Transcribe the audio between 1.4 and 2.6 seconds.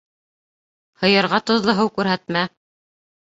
тоҙло һыу күрһәтмә.